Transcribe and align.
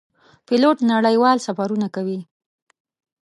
پیلوټ 0.47 0.77
نړیوال 0.91 1.37
سفرونه 1.45 1.87
کوي. 1.95 2.19